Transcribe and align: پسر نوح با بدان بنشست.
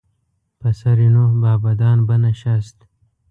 پسر 0.61 0.97
نوح 1.15 1.31
با 1.41 1.53
بدان 1.63 1.99
بنشست. 2.07 2.77